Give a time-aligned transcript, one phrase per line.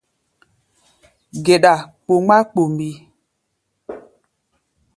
[1.45, 2.87] Geɗa kpomgbá kpomgbí.